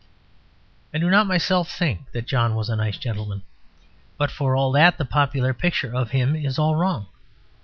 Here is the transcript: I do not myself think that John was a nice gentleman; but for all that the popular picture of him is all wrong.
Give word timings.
I 0.91 0.97
do 0.97 1.11
not 1.11 1.27
myself 1.27 1.69
think 1.69 2.11
that 2.11 2.25
John 2.25 2.55
was 2.55 2.69
a 2.69 2.75
nice 2.75 2.97
gentleman; 2.97 3.43
but 4.17 4.31
for 4.31 4.55
all 4.55 4.71
that 4.71 4.97
the 4.97 5.05
popular 5.05 5.53
picture 5.53 5.93
of 5.95 6.09
him 6.09 6.35
is 6.35 6.57
all 6.57 6.75
wrong. 6.75 7.05